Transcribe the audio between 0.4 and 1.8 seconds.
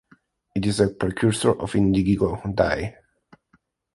It is a precursor of